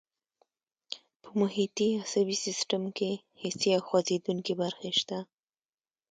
[1.21, 3.11] په محیطي عصبي سیستم کې
[3.41, 5.19] حسي او خوځېدونکي برخې شته.